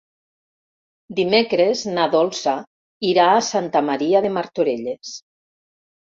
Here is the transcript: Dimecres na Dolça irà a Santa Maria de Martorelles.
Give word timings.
Dimecres 1.19 1.83
na 1.97 2.05
Dolça 2.15 2.55
irà 3.11 3.27
a 3.35 3.45
Santa 3.51 3.83
Maria 3.93 4.25
de 4.27 4.35
Martorelles. 4.41 5.15